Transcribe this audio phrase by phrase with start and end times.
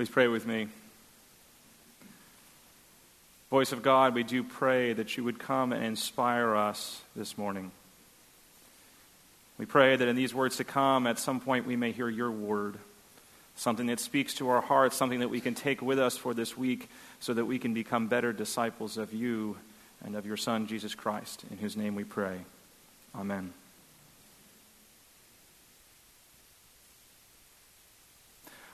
[0.00, 0.66] Please pray with me.
[3.50, 7.70] Voice of God, we do pray that you would come and inspire us this morning.
[9.58, 12.30] We pray that in these words to come, at some point we may hear your
[12.30, 12.76] word,
[13.56, 16.56] something that speaks to our hearts, something that we can take with us for this
[16.56, 16.88] week
[17.20, 19.58] so that we can become better disciples of you
[20.02, 22.38] and of your Son, Jesus Christ, in whose name we pray.
[23.14, 23.52] Amen.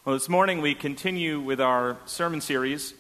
[0.07, 2.95] Well, this morning we continue with our sermon series,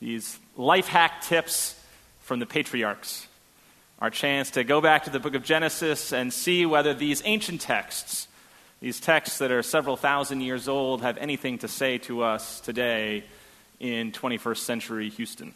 [0.00, 1.80] these life hack tips
[2.22, 3.28] from the patriarchs.
[4.00, 7.60] Our chance to go back to the book of Genesis and see whether these ancient
[7.60, 8.26] texts,
[8.80, 13.22] these texts that are several thousand years old, have anything to say to us today
[13.78, 15.54] in 21st century Houston.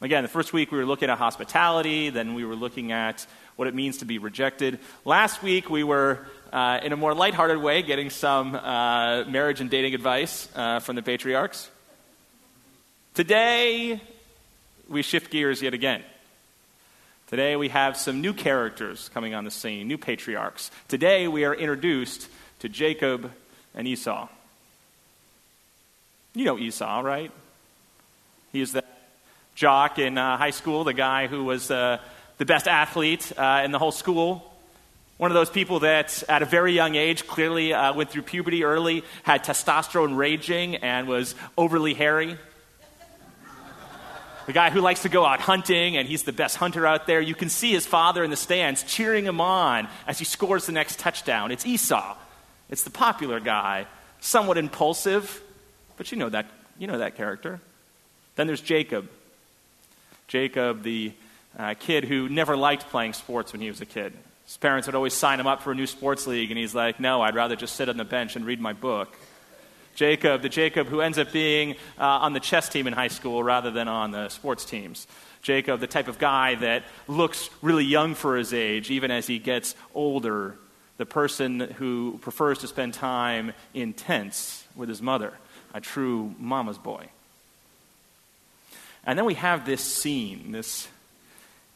[0.00, 3.26] Again, the first week we were looking at hospitality, then we were looking at
[3.56, 4.78] what it means to be rejected.
[5.04, 9.68] Last week we were, uh, in a more lighthearted way, getting some uh, marriage and
[9.68, 11.68] dating advice uh, from the patriarchs.
[13.14, 14.00] Today
[14.88, 16.04] we shift gears yet again.
[17.26, 20.70] Today we have some new characters coming on the scene, new patriarchs.
[20.86, 22.28] Today we are introduced
[22.60, 23.32] to Jacob
[23.74, 24.28] and Esau.
[26.36, 27.32] You know Esau, right?
[28.52, 28.84] He is the
[29.58, 31.98] jock in uh, high school, the guy who was uh,
[32.36, 34.44] the best athlete uh, in the whole school.
[35.16, 38.62] One of those people that, at a very young age, clearly uh, went through puberty
[38.62, 42.38] early, had testosterone raging, and was overly hairy.
[44.46, 47.20] The guy who likes to go out hunting, and he's the best hunter out there.
[47.20, 50.72] You can see his father in the stands cheering him on as he scores the
[50.72, 51.50] next touchdown.
[51.50, 52.16] It's Esau.
[52.70, 53.88] It's the popular guy,
[54.20, 55.42] somewhat impulsive,
[55.96, 56.46] but you know that,
[56.78, 57.60] you know that character.
[58.36, 59.08] Then there's Jacob.
[60.28, 61.12] Jacob, the
[61.58, 64.12] uh, kid who never liked playing sports when he was a kid.
[64.44, 67.00] His parents would always sign him up for a new sports league, and he's like,
[67.00, 69.16] No, I'd rather just sit on the bench and read my book.
[69.94, 73.42] Jacob, the Jacob who ends up being uh, on the chess team in high school
[73.42, 75.08] rather than on the sports teams.
[75.42, 79.40] Jacob, the type of guy that looks really young for his age, even as he
[79.40, 80.56] gets older.
[80.98, 85.32] The person who prefers to spend time in tents with his mother,
[85.74, 87.08] a true mama's boy.
[89.08, 90.86] And then we have this scene, this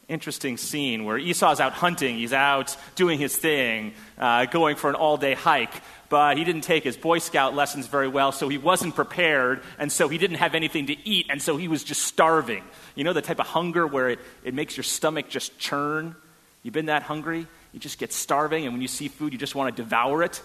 [0.07, 2.17] interesting scene where Esau's out hunting.
[2.17, 5.73] He's out doing his thing, uh, going for an all day hike.
[6.09, 9.91] But he didn't take his Boy Scout lessons very well, so he wasn't prepared, and
[9.91, 12.63] so he didn't have anything to eat, and so he was just starving.
[12.93, 16.15] You know, the type of hunger where it, it makes your stomach just churn?
[16.61, 17.47] You've been that hungry?
[17.71, 20.39] You just get starving, and when you see food, you just want to devour it?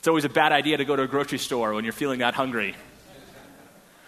[0.00, 2.34] It's always a bad idea to go to a grocery store when you're feeling that
[2.34, 2.74] hungry.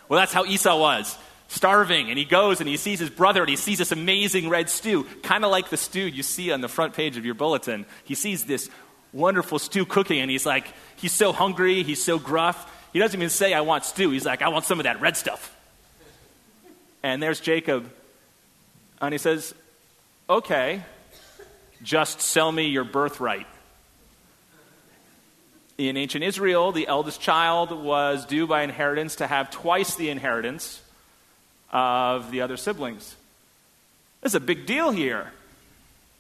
[0.09, 1.17] Well, that's how Esau was
[1.49, 4.69] starving, and he goes and he sees his brother and he sees this amazing red
[4.71, 7.87] stew, kind of like the stew you see on the front page of your bulletin.
[8.05, 8.69] He sees this
[9.13, 10.67] wonderful stew cooking, and he's like,
[10.97, 12.71] he's so hungry, he's so gruff.
[12.93, 14.11] He doesn't even say, I want stew.
[14.11, 15.55] He's like, I want some of that red stuff.
[17.03, 17.91] And there's Jacob,
[19.01, 19.55] and he says,
[20.29, 20.83] Okay,
[21.83, 23.47] just sell me your birthright.
[25.77, 30.81] In ancient Israel, the eldest child was due by inheritance to have twice the inheritance
[31.75, 33.17] of the other siblings.
[34.23, 35.33] There's a big deal here.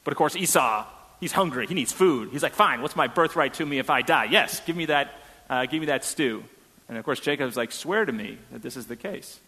[0.02, 0.84] But of course, Esau,
[1.20, 1.66] he's hungry.
[1.66, 2.30] He needs food.
[2.32, 4.24] He's like, fine, what's my birthright to me if I die?
[4.24, 5.14] Yes, give me that,
[5.48, 6.44] uh, give me that stew.
[6.88, 9.38] And of course, Jacob's like, swear to me that this is the case.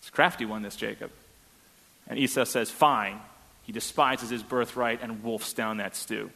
[0.00, 1.12] It's a crafty one, this Jacob.
[2.08, 3.20] And Esau says, fine.
[3.64, 6.30] He despises his birthright and wolfs down that stew.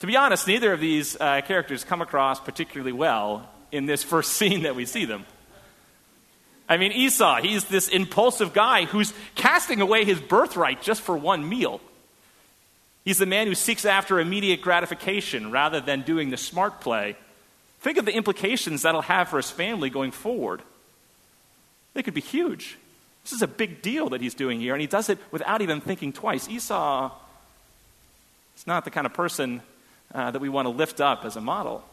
[0.00, 4.32] To be honest, neither of these uh, characters come across particularly well in this first
[4.38, 5.26] scene that we see them.
[6.66, 11.46] I mean, Esau, he's this impulsive guy who's casting away his birthright just for one
[11.46, 11.80] meal.
[13.04, 17.16] He's the man who seeks after immediate gratification rather than doing the smart play.
[17.80, 20.62] Think of the implications that'll have for his family going forward.
[21.92, 22.78] They could be huge.
[23.24, 25.82] This is a big deal that he's doing here, and he does it without even
[25.82, 26.48] thinking twice.
[26.48, 27.10] Esau
[28.56, 29.60] is not the kind of person
[30.14, 31.84] uh, that we want to lift up as a model.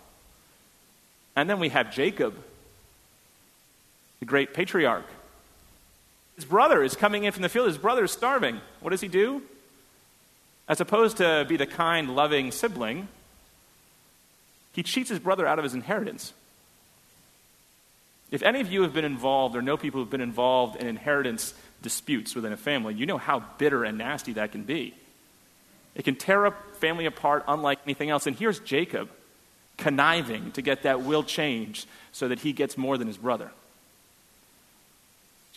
[1.35, 2.35] And then we have Jacob,
[4.19, 5.05] the great patriarch.
[6.35, 7.67] His brother is coming in from the field.
[7.67, 8.59] His brother is starving.
[8.79, 9.41] What does he do?
[10.67, 13.07] As opposed to be the kind, loving sibling,
[14.73, 16.33] he cheats his brother out of his inheritance.
[18.31, 20.87] If any of you have been involved or know people who have been involved in
[20.87, 24.95] inheritance disputes within a family, you know how bitter and nasty that can be.
[25.95, 28.27] It can tear a family apart unlike anything else.
[28.27, 29.09] And here's Jacob
[29.81, 33.51] conniving to get that will changed so that he gets more than his brother.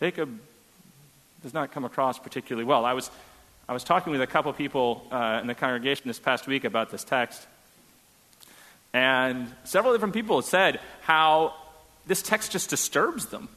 [0.00, 0.40] Jacob
[1.42, 2.84] does not come across particularly well.
[2.84, 3.10] I was,
[3.68, 6.90] I was talking with a couple people uh, in the congregation this past week about
[6.90, 7.46] this text.
[8.94, 11.54] And several different people said how
[12.06, 13.48] this text just disturbs them.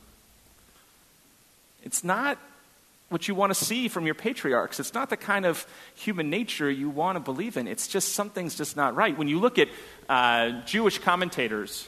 [1.83, 2.37] It's not
[3.09, 4.79] what you want to see from your patriarchs.
[4.79, 5.65] It's not the kind of
[5.95, 7.67] human nature you want to believe in.
[7.67, 9.17] It's just something's just not right.
[9.17, 9.69] When you look at
[10.09, 11.87] uh, Jewish commentators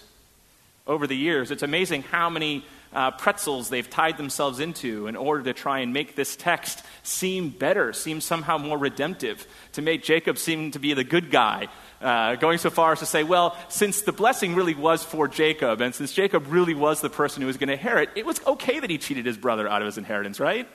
[0.88, 2.64] over the years, it's amazing how many
[2.94, 7.50] uh, pretzels they've tied themselves into in order to try and make this text seem
[7.50, 11.68] better, seem somehow more redemptive, to make Jacob seem to be the good guy.
[12.02, 15.82] Uh, going so far as to say, well, since the blessing really was for Jacob,
[15.82, 18.80] and since Jacob really was the person who was going to inherit, it was okay
[18.80, 20.68] that he cheated his brother out of his inheritance, right?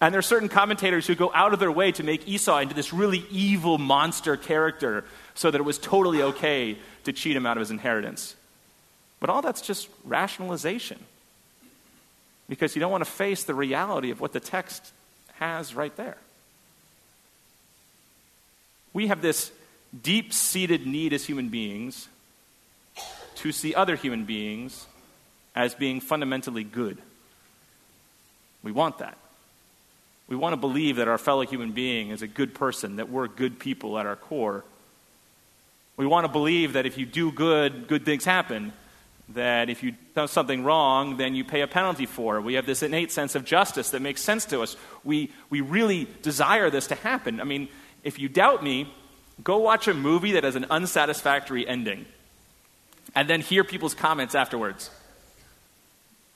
[0.00, 2.74] And there are certain commentators who go out of their way to make Esau into
[2.74, 5.04] this really evil monster character
[5.34, 8.36] so that it was totally okay to cheat him out of his inheritance.
[9.20, 10.98] But all that's just rationalization
[12.48, 14.92] because you don't want to face the reality of what the text
[15.34, 16.18] has right there.
[18.92, 19.50] We have this
[20.02, 22.08] deep seated need as human beings
[23.36, 24.86] to see other human beings
[25.54, 26.98] as being fundamentally good.
[28.62, 29.16] We want that.
[30.28, 33.28] We want to believe that our fellow human being is a good person, that we're
[33.28, 34.64] good people at our core.
[35.96, 38.72] We want to believe that if you do good, good things happen.
[39.30, 42.42] That if you do something wrong, then you pay a penalty for it.
[42.42, 44.76] We have this innate sense of justice that makes sense to us.
[45.02, 47.40] We, we really desire this to happen.
[47.40, 47.68] I mean,
[48.04, 48.92] if you doubt me,
[49.42, 52.06] go watch a movie that has an unsatisfactory ending
[53.14, 54.90] and then hear people's comments afterwards.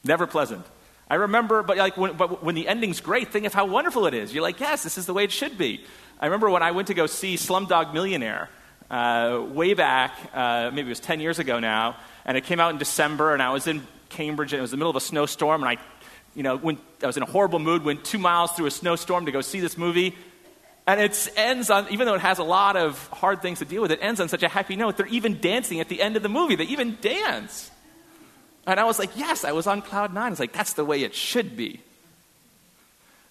[0.03, 0.65] Never pleasant.
[1.11, 4.15] I remember, but like when, but when the ending's great, think of how wonderful it
[4.15, 4.33] is.
[4.33, 5.85] You're like, yes, this is the way it should be.
[6.21, 8.49] I remember when I went to go see Slumdog Millionaire
[8.91, 12.71] uh, way back, uh, maybe it was 10 years ago now, and it came out
[12.71, 15.62] in December, and I was in Cambridge, and it was the middle of a snowstorm,
[15.65, 15.83] and I,
[16.37, 19.27] you know, went, I was in a horrible mood, went two miles through a snowstorm
[19.27, 20.15] to go see this movie.
[20.87, 23.83] And it ends on, even though it has a lot of hard things to deal
[23.83, 24.97] with, it ends on such a happy note.
[24.97, 26.57] They're even dancing at the end of the movie.
[26.57, 27.71] They even dance.
[28.71, 30.31] And I was like, yes, I was on cloud nine.
[30.31, 31.81] It's like, that's the way it should be.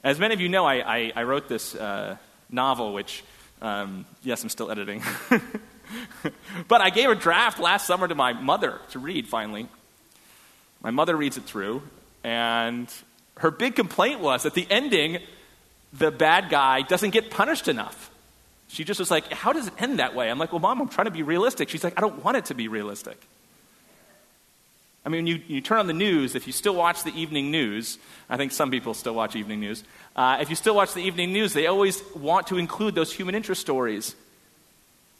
[0.04, 2.18] As many of you know, I, I, I wrote this uh,
[2.50, 3.24] novel, which,
[3.62, 5.02] um, yes, I'm still editing.
[6.68, 9.70] but I gave a draft last summer to my mother to read finally.
[10.82, 11.84] My mother reads it through,
[12.22, 12.94] and
[13.38, 15.20] her big complaint was at the ending,
[15.94, 18.12] the bad guy doesn't get punished enough.
[18.68, 20.30] She just was like, How does it end that way?
[20.30, 21.70] I'm like, Well, mom, I'm trying to be realistic.
[21.70, 23.20] She's like, I don't want it to be realistic.
[25.06, 27.98] I mean, you, you turn on the news, if you still watch the evening news,
[28.30, 29.84] I think some people still watch evening news.
[30.16, 33.34] Uh, if you still watch the evening news, they always want to include those human
[33.34, 34.16] interest stories,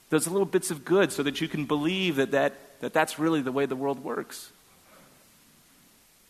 [0.10, 3.42] those little bits of good, so that you can believe that, that, that that's really
[3.42, 4.52] the way the world works.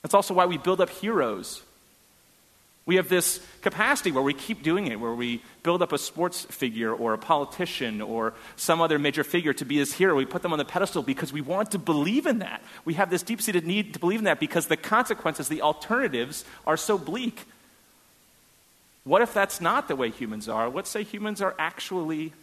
[0.04, 1.62] That's also why we build up heroes.
[2.90, 6.46] We have this capacity where we keep doing it, where we build up a sports
[6.46, 10.16] figure or a politician or some other major figure to be his hero.
[10.16, 12.64] We put them on the pedestal because we want to believe in that.
[12.86, 16.46] We have this deep seated need to believe in that because the consequences, the alternatives,
[16.66, 17.44] are so bleak.
[19.04, 20.68] What if that's not the way humans are?
[20.68, 22.34] Let's say humans are actually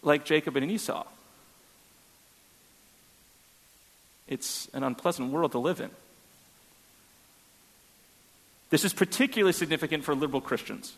[0.00, 1.04] like Jacob and Esau.
[4.26, 5.90] It's an unpleasant world to live in.
[8.70, 10.92] This is particularly significant for liberal Christians,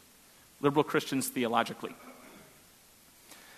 [0.61, 1.95] liberal Christians theologically.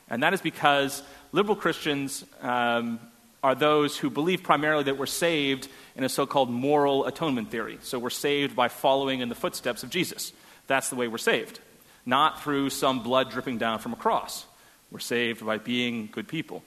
[0.09, 2.99] And that is because liberal Christians um,
[3.43, 7.79] are those who believe primarily that we're saved in a so called moral atonement theory.
[7.83, 10.33] So we're saved by following in the footsteps of Jesus.
[10.67, 11.61] That's the way we're saved,
[12.05, 14.45] not through some blood dripping down from a cross.
[14.91, 16.65] We're saved by being good people.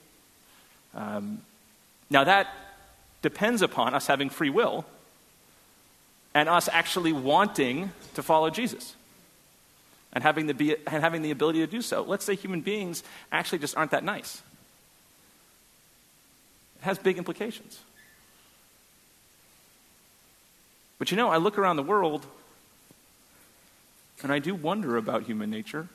[0.94, 1.42] Um,
[2.08, 2.48] now, that
[3.22, 4.84] depends upon us having free will
[6.34, 8.94] and us actually wanting to follow Jesus
[10.12, 12.02] and having the, be, and having the ability to do so.
[12.02, 14.42] Let's say human beings actually just aren't that nice.
[16.80, 17.80] It has big implications.
[20.98, 22.26] But you know, I look around the world
[24.22, 25.88] and I do wonder about human nature.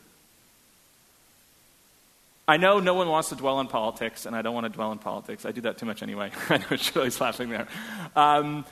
[2.47, 4.89] I know no one wants to dwell on politics, and I don't want to dwell
[4.89, 5.45] on politics.
[5.45, 6.31] I do that too much anyway.
[6.49, 7.67] I know Shirley's laughing there.
[8.15, 8.65] Um,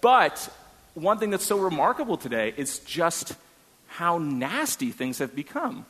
[0.00, 0.48] but
[0.94, 3.34] one thing that's so remarkable today is just
[3.86, 5.86] how nasty things have become.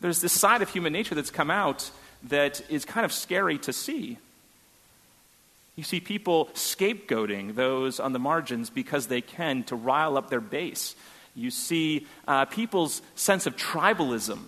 [0.00, 1.90] There's this side of human nature that's come out
[2.24, 4.18] that is kind of scary to see.
[5.76, 10.40] You see people scapegoating those on the margins because they can to rile up their
[10.40, 10.96] base.
[11.34, 14.40] You see uh, people's sense of tribalism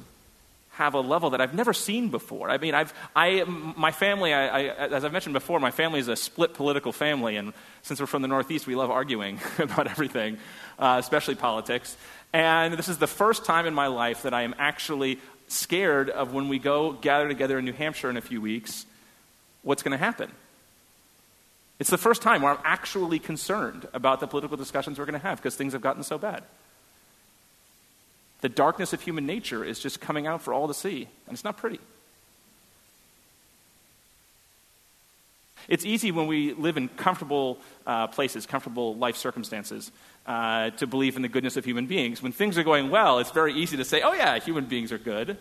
[0.78, 2.49] have a level that I've never seen before.
[2.49, 6.06] I mean, I've, I, my family, I, I, as I've mentioned before, my family is
[6.06, 10.38] a split political family, and since we're from the Northeast, we love arguing about everything,
[10.78, 11.97] uh, especially politics.
[12.32, 15.18] And this is the first time in my life that I am actually
[15.49, 18.87] scared of when we go gather together in New Hampshire in a few weeks,
[19.62, 20.30] what's going to happen.
[21.80, 25.26] It's the first time where I'm actually concerned about the political discussions we're going to
[25.26, 26.44] have because things have gotten so bad.
[28.40, 31.45] The darkness of human nature is just coming out for all to see, and it's
[31.45, 31.80] not pretty.
[35.66, 39.90] It's easy when we live in comfortable uh, places, comfortable life circumstances,
[40.26, 42.23] uh, to believe in the goodness of human beings.
[42.23, 44.99] When things are going well, it's very easy to say, oh, yeah, human beings are
[44.99, 45.37] good.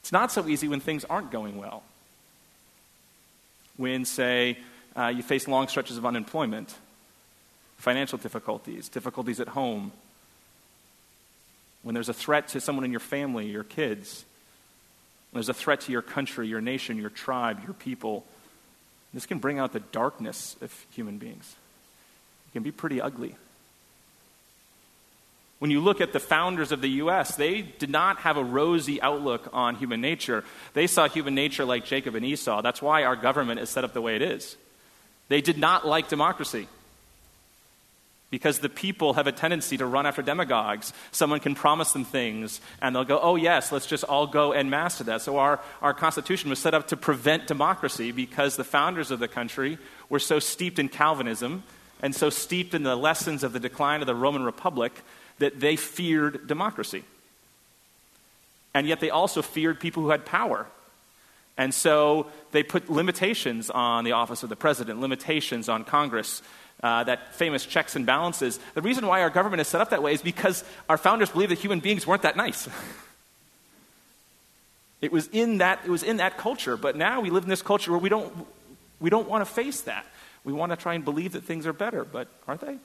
[0.00, 1.82] It's not so easy when things aren't going well.
[3.76, 4.58] When, say,
[4.96, 6.74] uh, you face long stretches of unemployment,
[7.76, 9.92] financial difficulties, difficulties at home,
[11.82, 14.24] when there's a threat to someone in your family, your kids,
[15.30, 18.24] when there's a threat to your country, your nation, your tribe, your people,
[19.14, 21.56] this can bring out the darkness of human beings.
[22.48, 23.36] It can be pretty ugly.
[25.58, 29.02] When you look at the founders of the U.S., they did not have a rosy
[29.02, 30.44] outlook on human nature.
[30.72, 32.62] They saw human nature like Jacob and Esau.
[32.62, 34.56] That's why our government is set up the way it is.
[35.28, 36.68] They did not like democracy
[38.30, 40.92] because the people have a tendency to run after demagogues.
[41.12, 44.68] Someone can promise them things, and they'll go, oh, yes, let's just all go en
[44.68, 45.22] masse to that.
[45.22, 49.28] So, our, our Constitution was set up to prevent democracy because the founders of the
[49.28, 51.62] country were so steeped in Calvinism
[52.02, 54.92] and so steeped in the lessons of the decline of the Roman Republic
[55.38, 57.04] that they feared democracy.
[58.74, 60.66] And yet, they also feared people who had power.
[61.56, 66.40] And so they put limitations on the office of the president, limitations on Congress,
[66.82, 68.58] uh, that famous checks and balances.
[68.74, 71.50] The reason why our government is set up that way is because our founders believed
[71.50, 72.68] that human beings weren't that nice.
[75.00, 77.62] it, was in that, it was in that culture, but now we live in this
[77.62, 78.46] culture where we don't,
[79.00, 80.06] we don't want to face that.
[80.44, 82.78] We want to try and believe that things are better, but aren't they?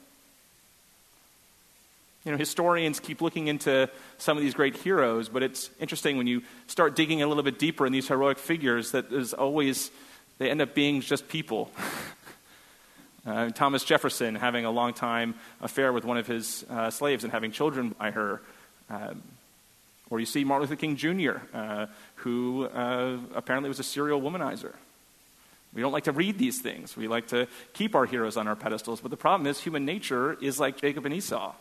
[2.24, 6.26] You know, historians keep looking into some of these great heroes, but it's interesting when
[6.26, 9.90] you start digging a little bit deeper in these heroic figures that there's always,
[10.38, 11.70] they end up being just people.
[13.26, 17.32] Uh, Thomas Jefferson having a long time affair with one of his uh, slaves and
[17.32, 18.42] having children by her.
[18.90, 19.22] Um,
[20.10, 24.74] or you see Martin Luther King Jr., uh, who uh, apparently was a serial womanizer.
[25.72, 26.96] We don't like to read these things.
[26.96, 29.00] We like to keep our heroes on our pedestals.
[29.00, 31.54] But the problem is, human nature is like Jacob and Esau.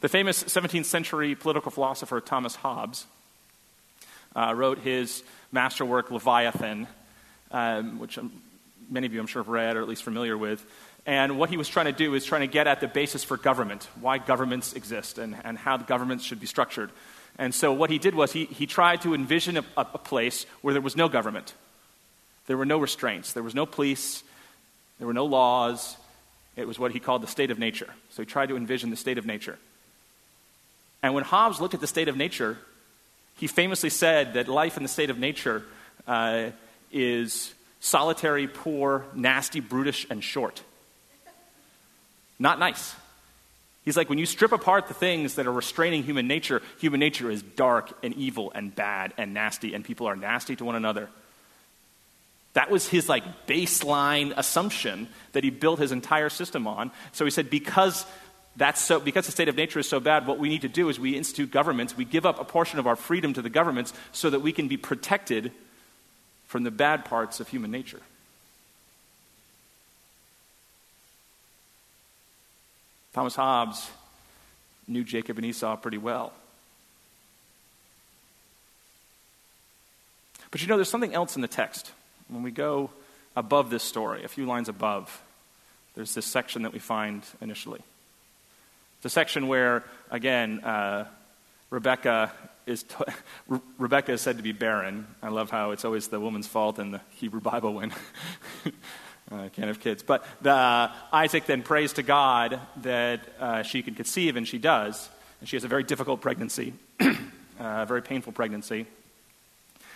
[0.00, 3.06] The famous 17th century political philosopher Thomas Hobbes
[4.34, 5.22] uh, wrote his
[5.52, 6.86] masterwork Leviathan
[7.50, 8.18] um, which
[8.90, 10.64] many of you I'm sure have read or at least familiar with.
[11.06, 13.36] And what he was trying to do is trying to get at the basis for
[13.36, 16.90] government, why governments exist, and, and how the governments should be structured.
[17.38, 20.72] And so what he did was he, he tried to envision a, a place where
[20.72, 21.54] there was no government.
[22.46, 23.32] There were no restraints.
[23.32, 24.24] There was no police.
[24.98, 25.96] There were no laws.
[26.56, 27.88] It was what he called the state of nature.
[28.10, 29.58] So he tried to envision the state of nature.
[31.02, 32.58] And when Hobbes looked at the state of nature,
[33.36, 35.62] he famously said that life in the state of nature
[36.06, 36.50] uh,
[36.92, 40.62] is solitary, poor, nasty, brutish, and short.
[42.38, 42.94] Not nice.
[43.84, 47.30] He's like, when you strip apart the things that are restraining human nature, human nature
[47.30, 51.08] is dark and evil and bad and nasty, and people are nasty to one another.
[52.54, 56.90] That was his like baseline assumption that he built his entire system on.
[57.12, 58.04] So he said, because
[58.56, 60.88] that's so because the state of nature is so bad, what we need to do
[60.88, 63.92] is we institute governments, we give up a portion of our freedom to the governments
[64.12, 65.52] so that we can be protected
[66.46, 68.00] from the bad parts of human nature.
[73.12, 73.90] Thomas Hobbes
[74.86, 76.32] knew Jacob and Esau pretty well.
[80.50, 81.90] But you know, there's something else in the text.
[82.28, 82.90] When we go
[83.34, 85.22] above this story, a few lines above,
[85.94, 87.80] there's this section that we find initially.
[89.04, 91.06] A section where, again, uh,
[91.70, 92.32] Rebecca
[92.66, 92.96] is t-
[93.78, 95.06] Rebecca is said to be barren.
[95.22, 97.92] I love how it's always the woman's fault in the Hebrew Bible when
[99.30, 100.02] uh, can't have kids.
[100.02, 104.58] But the, uh, Isaac then prays to God that uh, she can conceive, and she
[104.58, 105.08] does.
[105.40, 106.72] And she has a very difficult pregnancy,
[107.60, 108.86] a very painful pregnancy.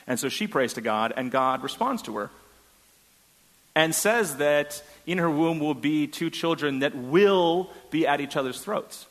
[0.06, 2.30] And so she prays to God, and God responds to her
[3.74, 8.36] and says that in her womb will be two children that will be at each
[8.36, 9.06] other's throats.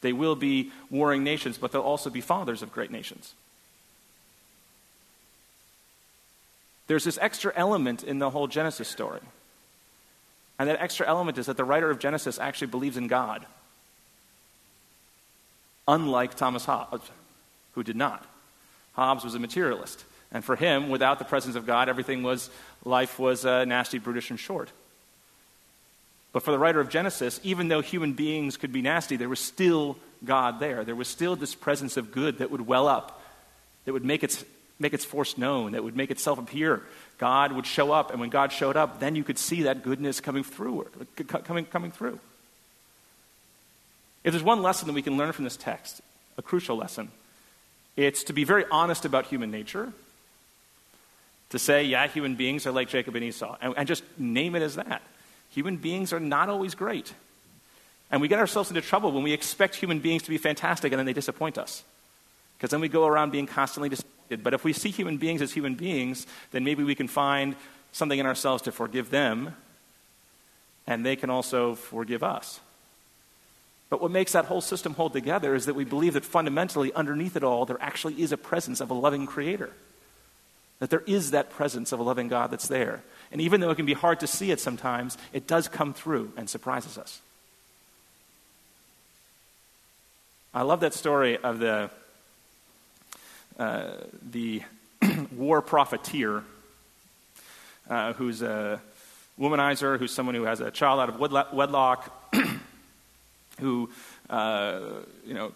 [0.00, 3.34] They will be warring nations, but they'll also be fathers of great nations.
[6.86, 9.20] There's this extra element in the whole Genesis story.
[10.58, 13.44] And that extra element is that the writer of Genesis actually believes in God,
[15.86, 17.10] unlike Thomas Hobbes,
[17.74, 18.24] who did not.
[18.94, 20.04] Hobbes was a materialist.
[20.32, 22.50] And for him, without the presence of God, everything was,
[22.84, 24.70] life was uh, nasty, brutish, and short.
[26.36, 29.40] But for the writer of Genesis, even though human beings could be nasty, there was
[29.40, 30.84] still God there.
[30.84, 33.22] There was still this presence of good that would well up,
[33.86, 34.44] that would make its,
[34.78, 36.82] make its force known, that would make itself appear.
[37.16, 40.20] God would show up, and when God showed up, then you could see that goodness
[40.20, 40.86] coming through,
[41.26, 42.20] coming, coming through.
[44.22, 46.02] If there's one lesson that we can learn from this text,
[46.36, 47.10] a crucial lesson,
[47.96, 49.90] it's to be very honest about human nature,
[51.48, 54.60] to say, yeah, human beings are like Jacob and Esau, and, and just name it
[54.60, 55.00] as that.
[55.56, 57.14] Human beings are not always great.
[58.10, 60.98] And we get ourselves into trouble when we expect human beings to be fantastic and
[60.98, 61.82] then they disappoint us.
[62.58, 64.44] Because then we go around being constantly disappointed.
[64.44, 67.56] But if we see human beings as human beings, then maybe we can find
[67.90, 69.56] something in ourselves to forgive them,
[70.86, 72.60] and they can also forgive us.
[73.88, 77.34] But what makes that whole system hold together is that we believe that fundamentally, underneath
[77.34, 79.70] it all, there actually is a presence of a loving creator.
[80.78, 83.02] That there is that presence of a loving God that's there.
[83.32, 86.32] And even though it can be hard to see it sometimes, it does come through
[86.36, 87.20] and surprises us.
[90.54, 91.90] I love that story of the,
[93.58, 93.90] uh,
[94.30, 94.62] the
[95.36, 96.44] war profiteer
[97.90, 98.80] uh, who's a
[99.38, 102.34] womanizer, who's someone who has a child out of wedlock
[103.60, 103.90] who,
[104.30, 104.80] uh,
[105.26, 105.52] you know,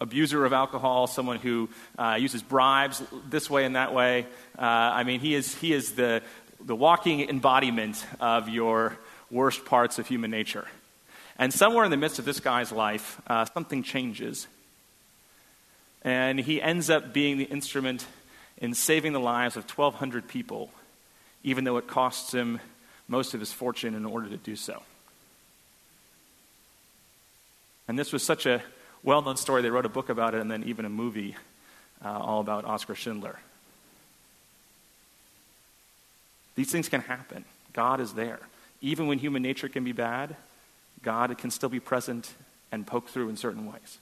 [0.00, 4.26] abuser of alcohol, someone who uh, uses bribes this way and that way.
[4.58, 6.22] Uh, I mean, he is, he is the,
[6.64, 8.96] the walking embodiment of your
[9.30, 10.66] worst parts of human nature.
[11.38, 14.46] And somewhere in the midst of this guy's life, uh, something changes.
[16.02, 18.06] And he ends up being the instrument
[18.58, 20.70] in saving the lives of 1,200 people,
[21.42, 22.60] even though it costs him
[23.08, 24.82] most of his fortune in order to do so.
[27.88, 28.62] And this was such a
[29.04, 31.36] well known story, they wrote a book about it and then even a movie
[32.04, 33.38] uh, all about Oskar Schindler.
[36.56, 37.44] These things can happen.
[37.72, 38.40] God is there.
[38.80, 40.36] Even when human nature can be bad,
[41.02, 42.32] God can still be present
[42.72, 43.98] and poke through in certain ways.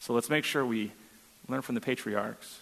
[0.00, 0.92] So let's make sure we
[1.48, 2.60] learn from the patriarchs.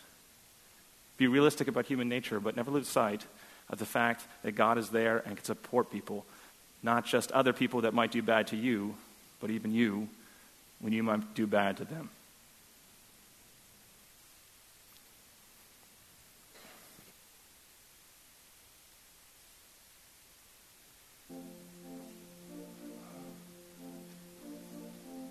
[1.16, 3.24] Be realistic about human nature, but never lose sight
[3.70, 6.24] of the fact that God is there and can support people
[6.82, 8.94] not just other people that might do bad to you,
[9.42, 10.08] but even you
[10.80, 12.08] when you might do bad to them.